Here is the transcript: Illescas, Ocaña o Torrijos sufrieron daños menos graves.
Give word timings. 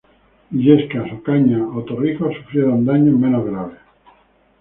Illescas, 0.57 1.07
Ocaña 1.15 1.61
o 1.77 1.79
Torrijos 1.87 2.33
sufrieron 2.37 2.83
daños 2.89 3.19
menos 3.23 3.43
graves. 3.49 3.77